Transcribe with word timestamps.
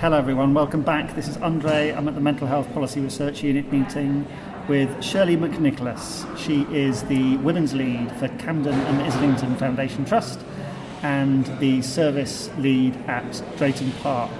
Hello, 0.00 0.16
everyone. 0.16 0.54
Welcome 0.54 0.82
back. 0.82 1.16
This 1.16 1.26
is 1.26 1.36
Andre. 1.38 1.90
I'm 1.90 2.06
at 2.06 2.14
the 2.14 2.20
Mental 2.20 2.46
Health 2.46 2.72
Policy 2.72 3.00
Research 3.00 3.42
Unit 3.42 3.72
meeting 3.72 4.28
with 4.68 5.02
Shirley 5.02 5.36
McNicholas. 5.36 6.24
She 6.38 6.62
is 6.72 7.02
the 7.02 7.36
Women's 7.38 7.74
Lead 7.74 8.12
for 8.12 8.28
Camden 8.38 8.74
and 8.74 9.02
Islington 9.02 9.56
Foundation 9.56 10.04
Trust 10.04 10.38
and 11.02 11.46
the 11.58 11.82
Service 11.82 12.48
Lead 12.58 12.94
at 13.08 13.42
Drayton 13.56 13.90
Park. 14.00 14.30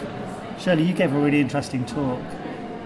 Shirley, 0.61 0.85
you 0.85 0.93
gave 0.95 1.13
a 1.13 1.19
really 1.19 1.41
interesting 1.41 1.85
talk, 1.85 2.23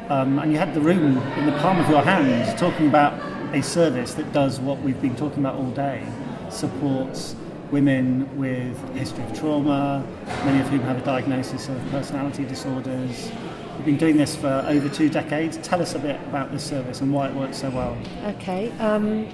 um, 0.08 0.38
and 0.38 0.50
you 0.50 0.56
had 0.56 0.72
the 0.72 0.80
room 0.80 1.18
in 1.18 1.44
the 1.44 1.52
palm 1.58 1.78
of 1.78 1.90
your 1.90 2.00
hand 2.00 2.58
talking 2.58 2.88
about 2.88 3.12
a 3.54 3.62
service 3.62 4.14
that 4.14 4.32
does 4.32 4.60
what 4.60 4.80
we've 4.80 5.02
been 5.02 5.14
talking 5.14 5.40
about 5.40 5.56
all 5.56 5.70
day 5.72 6.02
supports 6.48 7.36
women 7.72 8.28
with 8.38 8.78
history 8.94 9.24
of 9.24 9.36
trauma, 9.36 10.06
many 10.44 10.60
of 10.60 10.68
whom 10.68 10.80
have 10.80 10.98
a 10.98 11.04
diagnosis 11.04 11.68
of 11.68 11.90
personality 11.90 12.44
disorders. 12.44 13.32
You've 13.76 13.86
been 13.86 13.96
doing 13.96 14.18
this 14.18 14.36
for 14.36 14.64
over 14.68 14.88
two 14.90 15.08
decades. 15.08 15.56
Tell 15.62 15.80
us 15.80 15.94
a 15.94 15.98
bit 15.98 16.20
about 16.28 16.52
this 16.52 16.62
service 16.62 17.00
and 17.00 17.12
why 17.12 17.28
it 17.28 17.34
works 17.34 17.56
so 17.56 17.70
well. 17.70 17.96
Okay. 18.26 18.70
Um, 18.78 19.26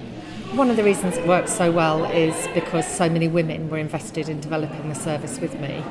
one 0.55 0.71
of 0.71 0.77
the 0.77 0.83
reasons 0.83 1.17
it 1.17 1.27
works 1.27 1.53
so 1.53 1.71
well 1.71 2.05
is 2.05 2.47
because 2.55 2.87
so 2.87 3.07
many 3.07 3.27
women 3.27 3.69
were 3.69 3.77
invested 3.77 4.29
in 4.29 4.39
developing 4.39 4.89
the 4.89 4.95
service 4.95 5.39
with 5.39 5.59
me, 5.59 5.83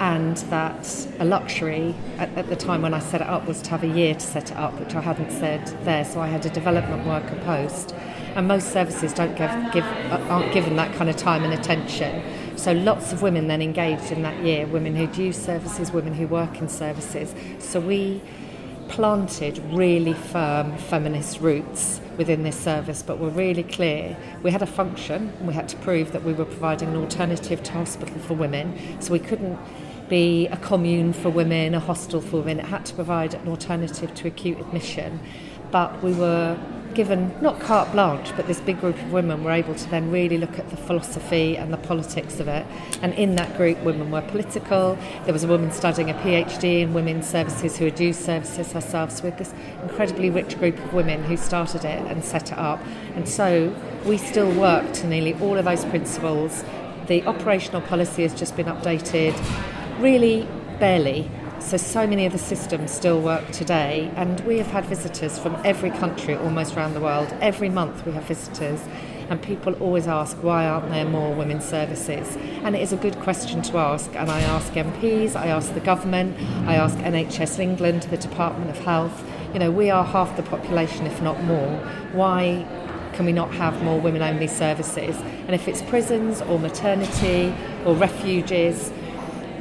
and 0.00 0.36
that 0.50 1.06
a 1.20 1.24
luxury 1.24 1.94
at, 2.18 2.28
at, 2.36 2.48
the 2.48 2.56
time 2.56 2.82
when 2.82 2.92
I 2.92 2.98
set 2.98 3.22
it 3.22 3.26
up 3.26 3.46
was 3.46 3.62
to 3.62 3.70
have 3.70 3.84
a 3.84 3.88
year 3.88 4.12
to 4.12 4.20
set 4.20 4.50
it 4.50 4.56
up, 4.58 4.78
which 4.78 4.94
I 4.94 5.00
hadn't 5.00 5.30
said 5.30 5.66
there. 5.84 6.04
So 6.04 6.20
I 6.20 6.26
had 6.26 6.44
a 6.44 6.50
development 6.50 7.06
worker 7.06 7.36
post 7.44 7.94
and 8.34 8.48
most 8.48 8.72
services 8.72 9.12
don't 9.12 9.36
give, 9.36 9.50
give 9.72 9.84
aren't 10.30 10.52
given 10.52 10.76
that 10.76 10.94
kind 10.94 11.08
of 11.10 11.16
time 11.16 11.44
and 11.44 11.52
attention. 11.52 12.22
So 12.56 12.72
lots 12.72 13.12
of 13.12 13.22
women 13.22 13.48
then 13.48 13.62
engaged 13.62 14.12
in 14.12 14.22
that 14.22 14.42
year, 14.44 14.66
women 14.66 14.94
who'd 14.94 15.16
use 15.16 15.36
services, 15.36 15.90
women 15.90 16.14
who 16.14 16.26
work 16.26 16.60
in 16.60 16.68
services. 16.68 17.34
So 17.58 17.80
we 17.80 18.22
planted 18.88 19.58
really 19.72 20.12
firm 20.12 20.76
feminist 20.76 21.40
roots 21.40 22.00
within 22.18 22.42
this 22.42 22.58
service, 22.58 23.02
but 23.02 23.18
we 23.18 23.26
were 23.26 23.32
really 23.32 23.62
clear. 23.62 24.16
We 24.42 24.50
had 24.50 24.62
a 24.62 24.66
function, 24.66 25.32
we 25.46 25.54
had 25.54 25.68
to 25.70 25.76
prove 25.78 26.12
that 26.12 26.24
we 26.24 26.34
were 26.34 26.44
providing 26.44 26.90
an 26.90 26.96
alternative 26.96 27.62
to 27.62 27.72
hospital 27.72 28.18
for 28.20 28.34
women. 28.34 29.00
So 29.00 29.12
we 29.12 29.18
couldn't 29.18 29.58
be 30.08 30.46
a 30.48 30.56
commune 30.58 31.14
for 31.14 31.30
women, 31.30 31.74
a 31.74 31.80
hostel 31.80 32.20
for 32.20 32.38
women. 32.38 32.60
It 32.60 32.66
had 32.66 32.84
to 32.86 32.94
provide 32.94 33.32
an 33.34 33.48
alternative 33.48 34.14
to 34.14 34.28
acute 34.28 34.60
admission. 34.60 35.20
But 35.70 36.02
we 36.02 36.12
were 36.12 36.58
given 36.94 37.34
not 37.40 37.60
carte 37.60 37.90
blanche, 37.92 38.32
but 38.36 38.46
this 38.46 38.60
big 38.60 38.80
group 38.80 38.96
of 38.96 39.12
women 39.12 39.44
were 39.44 39.50
able 39.50 39.74
to 39.74 39.90
then 39.90 40.10
really 40.10 40.38
look 40.38 40.58
at 40.58 40.68
the 40.70 40.76
philosophy 40.76 41.56
and 41.56 41.72
the 41.72 41.76
politics 41.78 42.40
of 42.40 42.48
it. 42.48 42.66
And 43.02 43.14
in 43.14 43.34
that 43.36 43.56
group, 43.56 43.78
women 43.82 44.10
were 44.10 44.22
political. 44.22 44.98
There 45.24 45.32
was 45.32 45.44
a 45.44 45.48
woman 45.48 45.72
studying 45.72 46.10
a 46.10 46.14
PhD 46.14 46.82
in 46.82 46.94
women's 46.94 47.26
services 47.28 47.76
who 47.76 47.86
had 47.86 47.98
used 47.98 48.20
services 48.20 48.72
herself. 48.72 49.10
So, 49.12 49.24
with 49.24 49.38
this 49.38 49.52
incredibly 49.82 50.30
rich 50.30 50.58
group 50.58 50.78
of 50.78 50.92
women 50.92 51.22
who 51.24 51.36
started 51.36 51.84
it 51.84 52.02
and 52.10 52.24
set 52.24 52.52
it 52.52 52.58
up. 52.58 52.80
And 53.14 53.28
so, 53.28 53.74
we 54.04 54.18
still 54.18 54.52
work 54.58 54.92
to 54.94 55.06
nearly 55.06 55.34
all 55.34 55.58
of 55.58 55.64
those 55.64 55.84
principles. 55.84 56.64
The 57.06 57.24
operational 57.26 57.82
policy 57.82 58.22
has 58.22 58.34
just 58.34 58.56
been 58.56 58.66
updated, 58.66 59.34
really 60.00 60.48
barely 60.78 61.30
so, 61.62 61.76
so 61.76 62.06
many 62.06 62.26
of 62.26 62.32
the 62.32 62.38
systems 62.38 62.90
still 62.90 63.20
work 63.20 63.50
today, 63.50 64.10
and 64.16 64.40
we 64.40 64.58
have 64.58 64.66
had 64.66 64.84
visitors 64.86 65.38
from 65.38 65.60
every 65.64 65.90
country 65.90 66.34
almost 66.34 66.76
around 66.76 66.94
the 66.94 67.00
world. 67.00 67.32
Every 67.40 67.68
month 67.68 68.04
we 68.04 68.12
have 68.12 68.24
visitors, 68.24 68.80
and 69.30 69.40
people 69.40 69.72
always 69.74 70.06
ask, 70.06 70.36
why 70.42 70.66
aren't 70.66 70.90
there 70.90 71.04
more 71.04 71.34
women's 71.34 71.64
services? 71.64 72.36
And 72.64 72.74
it 72.74 72.82
is 72.82 72.92
a 72.92 72.96
good 72.96 73.18
question 73.20 73.62
to 73.62 73.78
ask, 73.78 74.14
and 74.14 74.30
I 74.30 74.40
ask 74.40 74.72
MPs, 74.72 75.36
I 75.36 75.46
ask 75.46 75.72
the 75.72 75.80
government, 75.80 76.36
I 76.66 76.74
ask 76.74 76.96
NHS 76.98 77.58
England, 77.58 78.02
the 78.04 78.18
Department 78.18 78.70
of 78.70 78.78
Health. 78.78 79.24
You 79.52 79.60
know, 79.60 79.70
we 79.70 79.90
are 79.90 80.04
half 80.04 80.36
the 80.36 80.42
population, 80.42 81.06
if 81.06 81.22
not 81.22 81.42
more. 81.44 81.76
Why 82.12 82.66
can 83.14 83.26
we 83.26 83.32
not 83.32 83.52
have 83.54 83.82
more 83.82 84.00
women 84.00 84.22
only 84.22 84.48
services? 84.48 85.16
And 85.46 85.54
if 85.54 85.68
it's 85.68 85.82
prisons 85.82 86.42
or 86.42 86.58
maternity 86.58 87.54
or 87.84 87.94
refuges, 87.94 88.90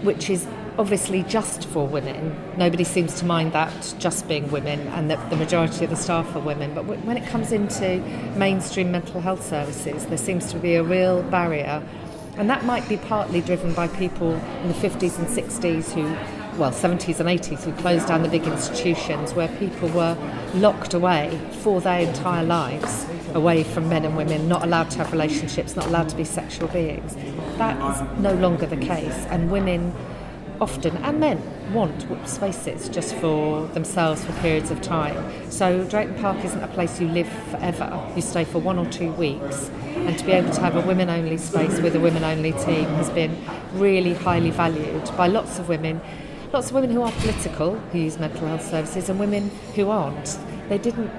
which 0.03 0.29
is 0.29 0.47
obviously 0.81 1.21
just 1.21 1.67
for 1.67 1.85
women. 1.87 2.35
Nobody 2.57 2.83
seems 2.83 3.19
to 3.19 3.25
mind 3.25 3.53
that 3.53 3.93
just 3.99 4.27
being 4.27 4.49
women 4.49 4.79
and 4.87 5.11
that 5.11 5.29
the 5.29 5.35
majority 5.35 5.83
of 5.83 5.91
the 5.91 5.95
staff 5.95 6.35
are 6.35 6.39
women. 6.39 6.73
But 6.73 6.85
when 6.85 7.17
it 7.17 7.29
comes 7.29 7.51
into 7.51 7.99
mainstream 8.35 8.91
mental 8.91 9.21
health 9.21 9.45
services, 9.47 10.07
there 10.07 10.17
seems 10.17 10.51
to 10.51 10.57
be 10.57 10.73
a 10.73 10.81
real 10.81 11.21
barrier. 11.21 11.87
And 12.35 12.49
that 12.49 12.65
might 12.65 12.89
be 12.89 12.97
partly 12.97 13.41
driven 13.41 13.75
by 13.75 13.89
people 13.89 14.31
in 14.33 14.69
the 14.69 14.73
50s 14.73 15.19
and 15.19 15.27
60s 15.27 15.91
who, 15.93 16.01
well, 16.59 16.71
70s 16.71 17.19
and 17.19 17.29
80s, 17.29 17.63
who 17.63 17.73
closed 17.73 18.07
down 18.07 18.23
the 18.23 18.29
big 18.29 18.47
institutions 18.47 19.35
where 19.35 19.49
people 19.59 19.87
were 19.89 20.17
locked 20.55 20.95
away 20.95 21.39
for 21.59 21.79
their 21.79 21.99
entire 21.99 22.43
lives, 22.43 23.05
away 23.35 23.63
from 23.63 23.87
men 23.87 24.03
and 24.03 24.17
women, 24.17 24.47
not 24.47 24.63
allowed 24.63 24.89
to 24.89 24.97
have 24.97 25.11
relationships, 25.11 25.75
not 25.75 25.85
allowed 25.85 26.09
to 26.09 26.15
be 26.15 26.23
sexual 26.23 26.69
beings. 26.69 27.15
That 27.59 27.77
is 27.77 28.19
no 28.19 28.33
longer 28.33 28.65
the 28.65 28.77
case. 28.77 29.27
And 29.29 29.51
women 29.51 29.93
often, 30.61 30.95
and 30.97 31.19
men, 31.19 31.41
want 31.73 32.05
spaces 32.27 32.87
just 32.87 33.15
for 33.15 33.65
themselves 33.69 34.23
for 34.23 34.31
periods 34.33 34.69
of 34.69 34.81
time. 34.81 35.51
So 35.51 35.83
Drayton 35.85 36.15
Park 36.15 36.45
isn't 36.45 36.63
a 36.63 36.67
place 36.67 37.01
you 37.01 37.07
live 37.07 37.27
forever. 37.49 37.99
You 38.15 38.21
stay 38.21 38.45
for 38.45 38.59
one 38.59 38.77
or 38.77 38.85
two 38.85 39.11
weeks. 39.13 39.69
And 39.95 40.17
to 40.17 40.25
be 40.25 40.31
able 40.31 40.51
to 40.51 40.61
have 40.61 40.75
a 40.75 40.81
women 40.81 41.09
only 41.09 41.37
space 41.37 41.79
with 41.79 41.95
a 41.95 41.99
women 41.99 42.23
only 42.23 42.51
team 42.53 42.85
has 42.95 43.09
been 43.09 43.35
really 43.73 44.13
highly 44.13 44.51
valued 44.51 45.05
by 45.17 45.27
lots 45.27 45.57
of 45.57 45.67
women. 45.67 45.99
Lots 46.53 46.67
of 46.67 46.75
women 46.75 46.91
who 46.91 47.01
are 47.01 47.11
political, 47.11 47.75
who 47.75 47.99
use 47.99 48.19
mental 48.19 48.47
health 48.47 48.67
services, 48.67 49.09
and 49.09 49.19
women 49.19 49.49
who 49.75 49.89
aren't. 49.89 50.37
They 50.69 50.77
didn't 50.77 51.11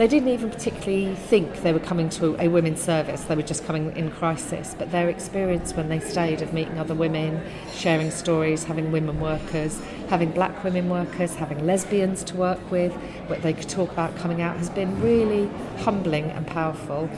they 0.00 0.08
didn't 0.08 0.30
even 0.30 0.48
particularly 0.48 1.14
think 1.14 1.60
they 1.60 1.74
were 1.74 1.78
coming 1.78 2.08
to 2.08 2.34
a 2.42 2.48
women's 2.48 2.80
service, 2.80 3.20
they 3.24 3.36
were 3.36 3.42
just 3.42 3.66
coming 3.66 3.94
in 3.98 4.10
crisis. 4.10 4.74
But 4.78 4.90
their 4.90 5.10
experience 5.10 5.74
when 5.74 5.90
they 5.90 6.00
stayed 6.00 6.40
of 6.40 6.54
meeting 6.54 6.78
other 6.78 6.94
women, 6.94 7.38
sharing 7.74 8.10
stories, 8.10 8.64
having 8.64 8.92
women 8.92 9.20
workers, 9.20 9.78
having 10.08 10.30
black 10.30 10.64
women 10.64 10.88
workers, 10.88 11.34
having 11.34 11.66
lesbians 11.66 12.24
to 12.24 12.36
work 12.38 12.70
with, 12.70 12.94
what 13.26 13.42
they 13.42 13.52
could 13.52 13.68
talk 13.68 13.92
about 13.92 14.16
coming 14.16 14.40
out, 14.40 14.56
has 14.56 14.70
been 14.70 14.98
really 15.02 15.50
humbling 15.80 16.30
and 16.30 16.46
powerful 16.46 17.10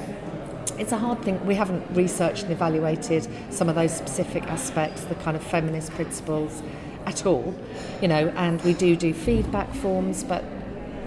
it's 0.79 0.91
a 0.91 0.99
hard 0.99 1.23
thing. 1.23 1.45
We 1.47 1.55
haven't 1.55 1.85
researched 1.95 2.45
and 2.45 2.53
evaluated 2.53 3.29
some 3.51 3.69
of 3.69 3.77
those 3.77 3.95
specific 3.95 4.43
aspects, 4.45 5.05
the 5.05 5.15
kind 5.17 5.37
of 5.37 5.43
feminist 5.43 5.93
principles 5.93 6.63
at 7.07 7.27
all, 7.27 7.55
you 8.01 8.09
know, 8.09 8.29
and 8.31 8.61
we 8.63 8.75
do 8.75 8.97
do 8.97 9.13
feedback 9.13 9.73
forms, 9.75 10.25
but 10.25 10.43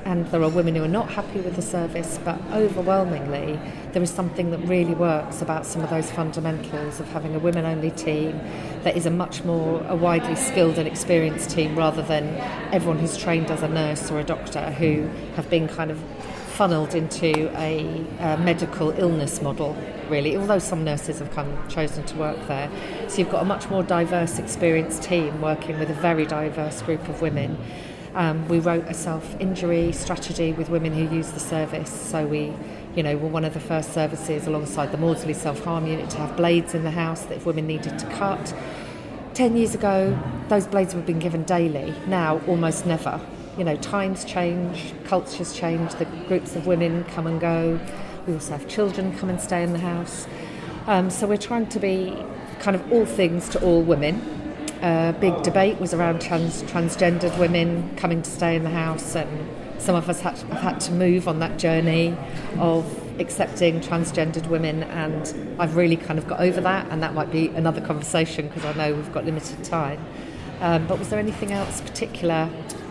and 0.05 0.27
there 0.27 0.41
are 0.43 0.49
women 0.49 0.75
who 0.75 0.83
are 0.83 0.87
not 0.87 1.09
happy 1.09 1.39
with 1.39 1.55
the 1.55 1.61
service, 1.63 2.19
but 2.23 2.39
overwhelmingly, 2.51 3.59
there 3.91 4.03
is 4.03 4.11
something 4.11 4.51
that 4.51 4.59
really 4.59 4.93
works 4.93 5.41
about 5.41 5.65
some 5.65 5.81
of 5.81 5.89
those 5.89 6.11
fundamentals 6.11 6.99
of 6.99 7.07
having 7.09 7.33
a 7.35 7.39
women 7.39 7.65
only 7.65 7.89
team 7.89 8.37
that 8.83 8.95
is 8.95 9.07
a 9.07 9.09
much 9.09 9.43
more 9.43 9.83
a 9.87 9.95
widely 9.95 10.35
skilled 10.35 10.77
and 10.77 10.87
experienced 10.87 11.49
team 11.49 11.75
rather 11.75 12.03
than 12.03 12.23
everyone 12.71 12.99
who's 12.99 13.17
trained 13.17 13.49
as 13.49 13.63
a 13.63 13.67
nurse 13.67 14.11
or 14.11 14.19
a 14.19 14.23
doctor 14.23 14.71
who 14.71 15.07
have 15.35 15.49
been 15.49 15.67
kind 15.67 15.89
of 15.89 15.99
funneled 16.55 16.93
into 16.93 17.49
a, 17.57 18.05
a 18.19 18.37
medical 18.37 18.91
illness 18.91 19.41
model 19.41 19.75
really, 20.07 20.37
although 20.37 20.59
some 20.59 20.83
nurses 20.83 21.17
have 21.17 21.31
come 21.31 21.67
chosen 21.67 22.05
to 22.05 22.15
work 22.15 22.37
there. 22.47 22.69
So 23.07 23.17
you've 23.17 23.31
got 23.31 23.41
a 23.41 23.45
much 23.45 23.69
more 23.69 23.81
diverse, 23.81 24.37
experienced 24.37 25.01
team 25.01 25.41
working 25.41 25.79
with 25.79 25.89
a 25.89 25.95
very 25.95 26.25
diverse 26.27 26.81
group 26.83 27.09
of 27.09 27.21
women. 27.21 27.57
Um, 28.15 28.47
we 28.47 28.59
wrote 28.59 28.85
a 28.85 28.93
self-injury 28.93 29.91
strategy 29.91 30.53
with 30.53 30.69
women 30.69 30.93
who 30.93 31.13
use 31.13 31.31
the 31.31 31.39
service. 31.39 31.89
So 31.89 32.25
we, 32.25 32.53
you 32.95 33.03
know, 33.03 33.17
were 33.17 33.27
one 33.27 33.43
of 33.43 33.53
the 33.53 33.59
first 33.59 33.93
services 33.93 34.47
alongside 34.47 34.93
the 34.93 34.97
Maudsley 34.97 35.33
self-harm 35.33 35.85
unit 35.85 36.09
to 36.11 36.17
have 36.19 36.37
blades 36.37 36.73
in 36.73 36.85
the 36.85 36.91
house 36.91 37.23
that 37.23 37.35
if 37.35 37.45
women 37.45 37.67
needed 37.67 37.99
to 37.99 38.05
cut. 38.11 38.55
Ten 39.33 39.57
years 39.57 39.75
ago, 39.75 40.17
those 40.47 40.65
blades 40.65 40.93
have 40.93 41.05
been 41.05 41.19
given 41.19 41.43
daily. 41.43 41.93
Now, 42.07 42.39
almost 42.47 42.85
never. 42.85 43.19
You 43.57 43.65
know, 43.65 43.75
times 43.75 44.23
change, 44.23 44.93
cultures 45.03 45.53
change, 45.53 45.93
the 45.95 46.05
groups 46.29 46.55
of 46.55 46.67
women 46.67 47.03
come 47.03 47.27
and 47.27 47.39
go. 47.39 47.77
We 48.27 48.33
also 48.33 48.53
have 48.53 48.67
children 48.69 49.13
come 49.17 49.29
and 49.29 49.41
stay 49.41 49.61
in 49.61 49.73
the 49.73 49.79
house. 49.79 50.25
Um, 50.87 51.09
so 51.09 51.27
we're 51.27 51.35
trying 51.35 51.67
to 51.67 51.79
be 51.79 52.17
kind 52.59 52.75
of 52.75 52.91
all 52.93 53.05
things 53.05 53.49
to 53.49 53.61
all 53.61 53.81
women 53.81 54.44
uh, 54.81 55.11
big 55.13 55.41
debate 55.43 55.79
was 55.79 55.93
around 55.93 56.21
trans, 56.21 56.63
transgendered 56.63 57.37
women 57.39 57.95
coming 57.95 58.21
to 58.21 58.29
stay 58.29 58.55
in 58.55 58.63
the 58.63 58.69
house, 58.69 59.15
and 59.15 59.49
some 59.81 59.95
of 59.95 60.09
us 60.09 60.21
had, 60.21 60.37
have 60.37 60.61
had 60.61 60.79
to 60.81 60.91
move 60.91 61.27
on 61.27 61.39
that 61.39 61.57
journey 61.57 62.15
of 62.59 62.85
accepting 63.19 63.79
transgendered 63.81 64.47
women, 64.47 64.83
and 64.83 65.55
I've 65.59 65.75
really 65.75 65.97
kind 65.97 66.19
of 66.19 66.27
got 66.27 66.39
over 66.39 66.61
that, 66.61 66.87
and 66.89 67.01
that 67.03 67.13
might 67.13 67.31
be 67.31 67.47
another 67.49 67.81
conversation 67.81 68.47
because 68.47 68.65
I 68.65 68.73
know 68.73 68.95
we've 68.95 69.13
got 69.13 69.25
limited 69.25 69.63
time. 69.63 70.03
Um, 70.61 70.87
but 70.87 70.99
was 70.99 71.09
there 71.09 71.19
anything 71.19 71.51
else 71.51 71.81
particular? 71.81 72.49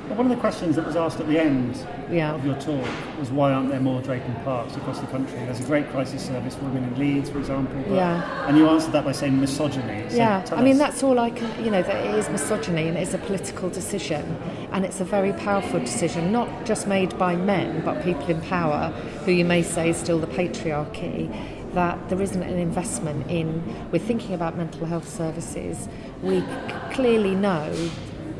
Well, 0.09 0.19
one 0.19 0.27
of 0.31 0.37
the 0.37 0.41
questions 0.41 0.77
that 0.77 0.85
was 0.85 0.97
asked 0.97 1.19
at 1.19 1.27
the 1.29 1.39
end 1.39 1.79
Yeah. 2.13 2.35
of 2.35 2.45
your 2.45 2.55
talk 2.57 2.85
was 3.19 3.31
why 3.31 3.53
aren't 3.53 3.71
there 3.71 3.81
more 3.81 4.03
Drayton 4.03 4.35
Parks 4.45 4.77
across 4.77 5.01
the 5.01 5.07
country? 5.07 5.39
There's 5.47 5.61
a 5.61 5.65
great 5.65 5.91
crisis 5.91 6.23
service 6.23 6.55
for 6.57 6.67
women 6.67 6.85
in 6.85 6.99
Leeds, 6.99 7.31
for 7.31 7.39
example. 7.39 7.75
but- 7.89 7.95
Yeah. 7.97 8.23
And 8.47 8.59
you 8.59 8.69
answered 8.69 8.93
that 8.93 9.05
by 9.07 9.13
saying 9.13 9.41
misogyny. 9.41 10.05
So 10.11 10.17
yeah, 10.19 10.43
I 10.53 10.61
mean 10.63 10.77
that's 10.77 11.03
all 11.03 11.19
I 11.19 11.31
can. 11.31 11.49
You 11.65 11.71
know, 11.71 11.81
that 11.83 12.05
it 12.05 12.15
is 12.17 12.29
misogyny 12.29 12.87
and 12.89 12.99
it 12.99 13.03
is 13.03 13.15
a 13.15 13.19
political 13.19 13.71
decision, 13.71 14.37
and 14.73 14.85
it's 14.85 15.01
a 15.01 15.05
very 15.05 15.33
powerful 15.33 15.81
decision, 15.81 16.31
not 16.33 16.49
just 16.67 16.87
made 16.87 17.17
by 17.17 17.35
men, 17.37 17.81
but 17.85 18.03
people 18.05 18.27
in 18.29 18.43
power, 18.43 18.93
who 19.25 19.33
you 19.33 19.45
may 19.47 19.63
say 19.63 19.89
is 19.89 19.97
still 19.97 20.19
the 20.19 20.27
patriarchy. 20.27 21.31
That 21.73 21.99
there 22.09 22.21
isn't 22.23 22.43
an 22.43 22.59
investment 22.59 23.29
in. 23.29 23.63
We're 23.91 23.99
thinking 23.99 24.33
about 24.35 24.57
mental 24.57 24.87
health 24.87 25.09
services. 25.09 25.89
We 26.23 26.41
c- 26.41 26.47
clearly 26.93 27.35
know 27.35 27.73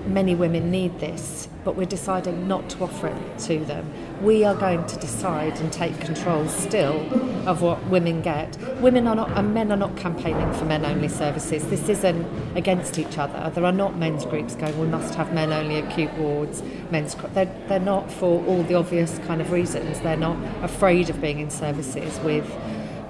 many 0.07 0.35
women 0.35 0.71
need 0.71 1.01
this, 1.01 1.49
but 1.65 1.77
we're 1.77 1.87
deciding 1.87 2.47
not 2.47 2.69
to 2.71 2.85
offer 2.85 3.09
it 3.09 3.39
to 3.39 3.65
them. 3.65 3.91
We 4.23 4.45
are 4.45 4.55
going 4.55 4.87
to 4.87 4.97
decide 4.99 5.59
and 5.61 5.73
take 5.73 5.99
control 6.01 6.49
still 6.49 7.01
of 7.49 7.63
what 7.63 7.85
women 7.89 8.23
get. 8.23 8.57
Women 8.81 9.07
are 9.07 9.15
not, 9.15 9.31
and 9.33 9.55
men 9.55 9.73
are 9.73 9.77
not 9.77 9.97
campaigning 9.97 10.53
for 10.55 10.65
men 10.65 10.85
only 10.85 11.09
services. 11.09 11.67
This 11.67 11.89
isn't 11.89 12.27
against 12.57 12.99
each 12.99 13.19
other. 13.19 13.51
There 13.55 13.65
are 13.65 13.73
not 13.73 13.97
men's 13.97 14.25
groups 14.25 14.55
going, 14.55 14.79
we 14.79 14.87
must 14.87 15.15
have 15.15 15.33
men 15.33 15.53
only 15.53 15.79
acute 15.79 16.13
wards, 16.15 16.63
men's. 16.91 17.15
They're, 17.35 17.53
they're 17.69 17.81
not 17.81 18.11
for 18.11 18.45
all 18.45 18.63
the 18.63 18.75
obvious 18.75 19.19
kind 19.27 19.41
of 19.41 19.51
reasons. 19.51 20.01
They're 20.01 20.17
not 20.17 20.37
afraid 20.63 21.11
of 21.11 21.21
being 21.21 21.41
in 21.41 21.51
services 21.51 22.19
with 22.21 22.51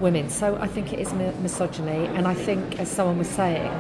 women. 0.01 0.31
So 0.31 0.57
I 0.57 0.67
think 0.67 0.93
it 0.93 1.01
is 1.01 1.13
misogyny, 1.13 2.07
and 2.07 2.27
I 2.27 2.35
think, 2.35 2.79
as 2.79 2.91
someone 2.91 3.19
was 3.19 3.29
saying, 3.29 3.73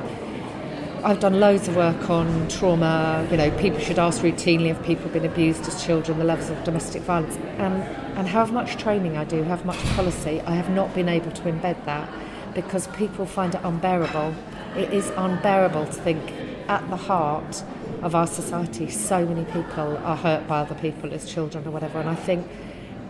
I've 1.04 1.20
done 1.20 1.38
loads 1.38 1.68
of 1.68 1.76
work 1.76 2.08
on 2.08 2.48
trauma. 2.48 3.28
You 3.30 3.36
know, 3.36 3.50
people 3.58 3.78
should 3.78 3.98
ask 3.98 4.22
routinely 4.22 4.70
if 4.70 4.82
people 4.84 5.04
have 5.04 5.12
been 5.12 5.26
abused 5.26 5.68
as 5.68 5.84
children, 5.84 6.18
the 6.18 6.24
levels 6.24 6.48
of 6.48 6.64
domestic 6.64 7.02
violence, 7.02 7.36
and 7.58 7.82
and 8.16 8.26
however 8.26 8.54
much 8.54 8.78
training 8.78 9.18
I 9.18 9.24
do, 9.24 9.44
how 9.44 9.56
much 9.64 9.76
policy, 9.96 10.40
I 10.46 10.54
have 10.54 10.70
not 10.70 10.94
been 10.94 11.10
able 11.10 11.30
to 11.30 11.42
embed 11.42 11.84
that 11.84 12.08
because 12.54 12.86
people 12.96 13.26
find 13.26 13.54
it 13.54 13.60
unbearable. 13.62 14.34
It 14.78 14.94
is 14.94 15.12
unbearable 15.18 15.84
to 15.84 15.92
think 15.92 16.22
at 16.68 16.88
the 16.88 16.96
heart 16.96 17.62
of 18.00 18.14
our 18.14 18.26
society, 18.26 18.88
so 18.88 19.26
many 19.26 19.44
people 19.44 19.98
are 19.98 20.16
hurt 20.16 20.48
by 20.48 20.60
other 20.60 20.74
people 20.74 21.12
as 21.12 21.30
children 21.30 21.66
or 21.66 21.70
whatever, 21.70 22.00
and 22.00 22.08
I 22.08 22.14
think 22.14 22.48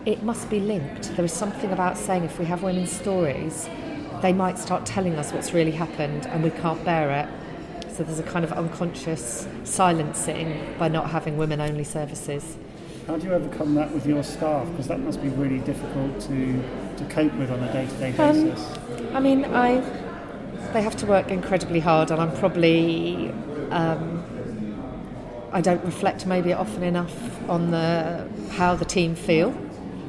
it 0.05 0.21
must 0.21 0.49
be 0.49 0.59
linked. 0.59 1.15
There 1.15 1.23
is 1.23 1.31
something 1.31 1.71
about 1.71 1.97
saying 1.97 2.25
if 2.25 2.39
we 2.39 2.45
have 2.45 2.61
women's 2.61 2.91
stories, 2.91 3.69
they 4.21 4.33
might 4.33 4.57
start 4.57 4.85
telling 4.85 5.15
us 5.15 5.31
what's 5.31 5.53
really 5.53 5.71
happened 5.71 6.25
and 6.27 6.43
we 6.43 6.49
can't 6.49 6.83
bear 6.83 7.09
it. 7.11 7.44
So 7.95 8.03
there's 8.03 8.19
a 8.19 8.23
kind 8.23 8.43
of 8.43 8.51
unconscious 8.51 9.47
silencing 9.63 10.75
by 10.77 10.89
not 10.89 11.11
having 11.11 11.37
women 11.37 11.61
only 11.61 11.85
services. 11.85 12.57
How 13.07 13.15
do 13.15 13.25
you 13.25 13.33
overcome 13.33 13.73
that 13.75 13.89
with 13.93 14.05
your 14.05 14.21
staff? 14.21 14.67
Because 14.71 14.89
that 14.89 14.99
must 14.99 15.21
be 15.21 15.29
really 15.29 15.59
difficult 15.59 16.19
to, 16.21 16.61
to 16.97 17.05
cope 17.05 17.33
with 17.35 17.49
on 17.49 17.63
a 17.63 17.71
day 17.71 17.85
to 17.85 17.93
day 17.93 18.09
Um, 18.17 18.49
basis. 18.49 18.77
I 19.13 19.21
mean, 19.21 19.45
I 19.45 19.79
they 20.73 20.81
have 20.81 20.97
to 20.97 21.05
work 21.05 21.29
incredibly 21.31 21.79
hard, 21.79 22.11
and 22.11 22.19
I'm 22.19 22.35
probably 22.35 23.31
um, 23.71 24.25
I 25.53 25.61
don't 25.61 25.83
reflect 25.85 26.25
maybe 26.25 26.51
often 26.51 26.83
enough 26.83 27.15
on 27.49 27.71
the 27.71 28.27
how 28.49 28.75
the 28.75 28.83
team 28.83 29.15
feel. 29.15 29.57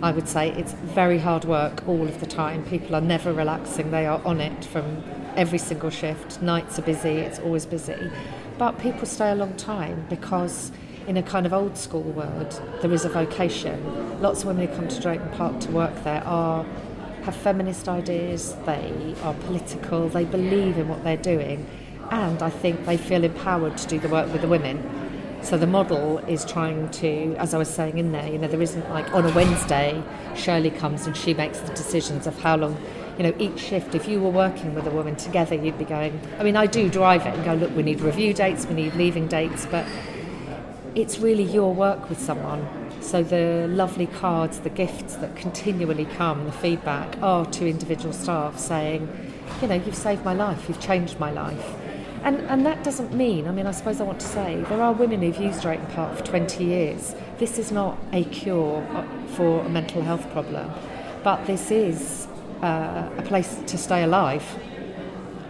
I 0.03 0.11
would 0.11 0.27
say 0.27 0.51
it's 0.51 0.73
very 0.73 1.19
hard 1.19 1.45
work 1.45 1.87
all 1.87 2.03
of 2.09 2.19
the 2.19 2.27
time. 2.27 2.65
People 2.65 2.97
are 2.97 3.01
never 3.01 3.33
relaxing; 3.33 3.93
they 3.93 4.07
are 4.07 4.21
on 4.25 4.41
it 4.41 4.65
from 4.65 5.05
every 5.37 5.59
single 5.59 5.91
shift. 5.91 6.43
Nights 6.43 6.79
are 6.79 6.83
busy; 6.83 7.19
it's 7.19 7.39
always 7.39 7.67
busy, 7.67 8.11
but 8.59 8.79
people 8.79 9.07
stay 9.07 9.31
a 9.31 9.35
long 9.35 9.55
time 9.57 10.07
because. 10.09 10.73
In 11.07 11.17
a 11.17 11.23
kind 11.23 11.47
of 11.47 11.53
old 11.53 11.79
school 11.79 12.03
world, 12.03 12.61
there 12.83 12.93
is 12.93 13.05
a 13.05 13.09
vocation. 13.09 14.21
Lots 14.21 14.41
of 14.41 14.49
women 14.49 14.67
who 14.67 14.75
come 14.75 14.89
to 14.89 15.01
Drayton 15.01 15.29
Park 15.35 15.61
to 15.61 15.71
work 15.71 16.03
there 16.03 16.21
are 16.27 16.67
have 17.27 17.35
feminist 17.35 17.89
ideas, 17.89 18.57
they 18.67 19.15
are 19.25 19.35
political, 19.35 20.09
they 20.09 20.25
believe 20.25 20.79
in 20.79 20.89
what 20.89 21.03
they're 21.03 21.17
doing, 21.17 21.67
and 22.13 22.41
I 22.41 22.51
think 22.51 22.87
they 22.87 22.97
feel 22.97 23.25
empowered 23.25 23.77
to 23.79 23.89
do 23.89 23.99
the 23.99 24.09
work 24.09 24.33
with 24.33 24.43
the 24.43 24.49
women. 24.49 24.81
So 25.43 25.59
the 25.59 25.67
model 25.67 26.19
is 26.19 26.45
trying 26.45 26.89
to, 26.91 27.35
as 27.37 27.53
I 27.53 27.59
was 27.59 27.69
saying 27.69 27.99
in 27.99 28.13
there, 28.13 28.29
you 28.29 28.39
know, 28.39 28.47
there 28.47 28.63
isn't 28.63 28.89
like 28.91 29.13
on 29.13 29.27
a 29.27 29.35
Wednesday, 29.35 30.01
Shirley 30.37 30.71
comes 30.71 31.07
and 31.07 31.17
she 31.17 31.35
makes 31.35 31.59
the 31.59 31.75
decisions 31.75 32.29
of 32.29 32.39
how 32.41 32.57
long, 32.57 32.77
you 33.17 33.23
know, 33.23 33.35
each 33.39 33.59
shift. 33.59 33.95
If 33.95 34.09
you 34.09 34.21
were 34.21 34.31
working 34.31 34.75
with 34.75 34.87
a 34.87 34.91
woman 34.91 35.17
together, 35.17 35.55
you'd 35.55 35.79
be 35.79 35.85
going, 35.85 36.21
I 36.39 36.43
mean, 36.43 36.57
I 36.57 36.67
do 36.67 36.89
drive 36.89 37.27
it 37.27 37.35
and 37.35 37.45
go, 37.45 37.55
look, 37.55 37.75
we 37.75 37.83
need 37.83 38.01
review 38.01 38.35
dates, 38.35 38.67
we 38.67 38.75
need 38.75 38.95
leaving 38.95 39.27
dates, 39.27 39.67
but 39.67 39.87
it's 40.95 41.19
really 41.19 41.43
your 41.43 41.75
work 41.75 42.09
with 42.09 42.21
someone. 42.21 42.67
So 43.01 43.23
the 43.23 43.69
lovely 43.69 44.07
cards, 44.07 44.61
the 44.61 44.71
gifts 44.71 45.17
that 45.17 45.37
continually 45.37 46.07
come, 46.07 46.45
the 46.45 46.53
feedback 46.53 47.17
are 47.23 47.47
to 47.47 47.69
individual 47.69 48.13
staff 48.13 48.59
saying, 48.59 49.09
you 49.63 49.69
know, 49.69 49.77
you've 49.77 49.95
saved 49.95 50.25
my 50.25 50.35
life, 50.35 50.69
you've 50.69 50.81
changed 50.81 51.21
my 51.21 51.31
life. 51.31 51.75
And, 52.23 52.41
and 52.49 52.67
that 52.67 52.83
doesn't 52.83 53.15
mean, 53.15 53.47
I 53.47 53.53
mean, 53.53 53.67
I 53.67 53.71
suppose 53.71 54.01
I 54.01 54.05
want 54.05 54.21
to 54.21 54.27
say, 54.27 54.65
there 54.69 54.83
are 54.83 54.93
women 54.93 55.23
who've 55.23 55.37
used 55.37 55.63
Drayton 55.63 55.87
Park 55.87 56.17
for 56.17 56.25
20 56.25 56.65
years. 56.65 57.15
This 57.39 57.59
is 57.59 57.71
not 57.71 57.99
a 58.13 58.25
cure 58.25 58.85
for 59.37 59.61
a 59.61 59.69
mental 59.69 60.03
health 60.03 60.29
problem, 60.33 60.73
but 61.23 61.47
this 61.47 61.71
is 61.71 62.27
uh, 62.63 63.11
a 63.17 63.23
place 63.23 63.61
to 63.67 63.79
stay 63.79 64.03
alive. 64.03 64.45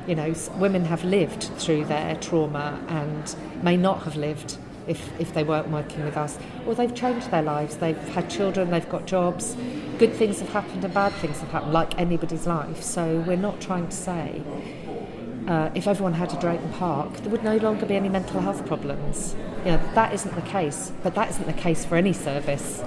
You 0.07 0.15
know, 0.15 0.35
women 0.59 0.85
have 0.85 1.05
lived 1.05 1.45
through 1.59 1.87
their 1.87 2.17
trauma 2.17 2.81
and 2.89 3.35
may 3.63 3.77
not 3.77 4.03
have 4.05 4.17
lived 4.17 4.59
if, 4.87 5.21
if 5.21 5.35
they 5.35 5.43
weren't 5.43 5.69
working 5.69 6.05
with 6.05 6.17
us. 6.17 6.39
Or 6.67 6.75
they've 6.75 6.95
changed 6.95 7.31
their 7.31 7.43
lives, 7.43 7.77
they've 7.77 7.97
had 8.09 8.31
children, 8.31 8.71
they've 8.71 8.89
got 8.89 9.07
jobs. 9.07 9.57
Good 9.99 10.15
things 10.15 10.41
have 10.41 10.51
happened 10.51 10.85
and 10.85 10.95
bad 10.95 11.13
things 11.15 11.41
have 11.41 11.51
happened, 11.51 11.73
like 11.73 11.99
anybody's 11.99 12.47
life. 12.47 12.83
So 12.83 13.25
we're 13.27 13.37
not 13.37 13.61
trying 13.61 13.89
to 13.89 13.97
say 13.97 14.43
uh, 15.49 15.71
if 15.75 15.87
everyone 15.87 16.13
had 16.13 16.33
a 16.33 16.41
Drayton 16.41 16.73
Park, 16.73 17.17
there 17.19 17.31
would 17.31 17.45
no 17.45 17.57
longer 17.59 17.87
be 17.87 17.97
any 17.97 18.09
mental 18.09 18.41
health 18.41 18.67
problems. 18.67 19.35
You 19.65 19.73
know, 19.73 19.81
that 19.95 20.13
isn't 20.13 20.35
the 20.35 20.43
case, 20.43 20.93
but 21.03 21.15
that 21.15 21.31
isn't 21.31 21.47
the 21.47 21.53
case 21.53 21.85
for 21.85 21.97
any 21.97 22.13
service. 22.13 22.83